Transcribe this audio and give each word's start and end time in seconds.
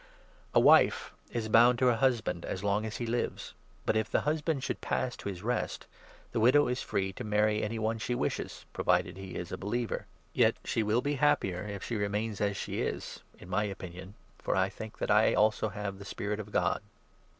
A 0.55 0.59
wife 0.59 1.11
is 1.29 1.47
bound 1.47 1.77
to 1.77 1.85
her 1.85 1.97
husband 1.97 2.43
as 2.43 2.63
long 2.63 2.87
as 2.87 2.97
he 2.97 3.05
lives; 3.05 3.53
but, 3.85 3.95
if 3.95 4.07
39 4.07 4.11
the 4.11 4.25
husband 4.31 4.63
should 4.63 4.81
pass 4.81 5.15
to 5.17 5.29
his 5.29 5.43
rest, 5.43 5.85
the 6.31 6.39
widow 6.39 6.67
is 6.67 6.81
free 6.81 7.13
to 7.13 7.23
marry 7.23 7.61
any 7.61 7.77
one 7.77 7.99
she 7.99 8.15
wishes, 8.15 8.65
provided 8.73 9.15
he 9.15 9.35
is 9.35 9.51
a 9.51 9.59
believer. 9.59 10.07
Yet 10.33 10.55
40 10.55 10.61
318 10.63 10.63
I. 10.63 10.65
CORINTHIANS, 10.65 10.69
7—9. 10.71 10.73
she 10.73 10.83
will 10.89 11.01
be 11.03 11.27
happier 11.27 11.75
if 11.75 11.83
she 11.83 11.95
remains 11.97 12.41
as 12.41 12.57
she 12.57 12.81
is— 12.81 13.19
in 13.43 13.47
my 13.47 13.65
opinion, 13.65 14.15
for 14.39 14.55
I 14.55 14.69
think 14.69 14.97
that 14.97 15.11
I 15.11 15.35
also 15.35 15.69
have 15.69 15.99
the 15.99 16.03
Spirit 16.05 16.39
of 16.39 16.51
God. 16.51 16.81